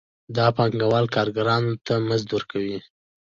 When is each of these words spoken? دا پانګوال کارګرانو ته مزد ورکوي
دا 0.35 0.47
پانګوال 0.55 1.05
کارګرانو 1.15 1.73
ته 1.85 1.93
مزد 2.07 2.29
ورکوي 2.33 2.77